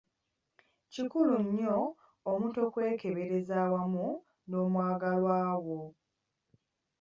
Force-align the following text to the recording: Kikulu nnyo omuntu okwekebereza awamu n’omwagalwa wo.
Kikulu 0.93 1.35
nnyo 1.45 1.77
omuntu 2.31 2.57
okwekebereza 2.67 3.55
awamu 3.65 4.07
n’omwagalwa 4.49 5.37
wo. 5.65 5.81